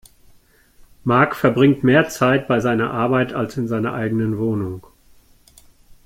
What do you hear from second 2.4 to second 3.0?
bei seiner